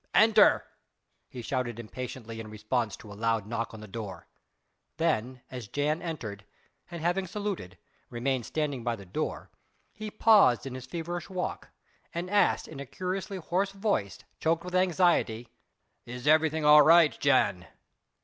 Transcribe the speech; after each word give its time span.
"Enter!" 0.15 0.65
he 1.29 1.43
shouted 1.43 1.79
impatiently 1.79 2.39
in 2.39 2.49
response 2.49 2.97
to 2.97 3.13
a 3.13 3.13
loud 3.13 3.45
knock 3.45 3.71
on 3.71 3.81
the 3.81 3.87
door. 3.87 4.25
Then 4.97 5.43
as 5.51 5.67
Jan 5.67 6.01
entered, 6.01 6.43
and 6.89 7.03
having 7.03 7.27
saluted, 7.27 7.77
remained 8.09 8.47
standing 8.47 8.83
by 8.83 8.95
the 8.95 9.05
door, 9.05 9.51
he 9.93 10.09
paused 10.09 10.65
in 10.65 10.73
his 10.73 10.87
feverish 10.87 11.29
walk, 11.29 11.69
and 12.15 12.31
asked 12.31 12.67
in 12.67 12.79
a 12.79 12.85
curiously 12.87 13.37
hoarse 13.37 13.73
voice, 13.73 14.17
choked 14.39 14.63
with 14.65 14.73
anxiety: 14.73 15.49
"Is 16.07 16.25
everything 16.25 16.65
all 16.65 16.81
right, 16.81 17.15
Jan?" 17.19 17.67